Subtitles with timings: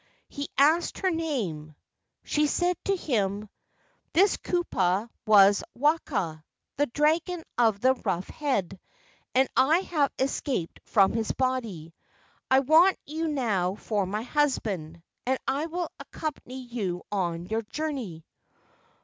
[0.29, 1.75] He asked her name.
[2.23, 3.47] She said to him:
[4.13, 6.43] "This kupua was Waka,
[6.75, 8.79] the dragon of the rough head,
[9.35, 11.93] and I have escaped from his body.
[12.49, 18.25] I want you now for my husband, and I will accompany you on your journey."